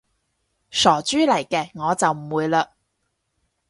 [0.71, 2.69] 傻豬嚟嘅，我就唔會嘞